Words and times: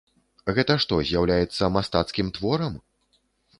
Гэта 0.59 0.77
што, 0.85 0.97
з'яўляецца 1.09 1.71
мастацкім 1.77 2.35
творам? 2.41 2.83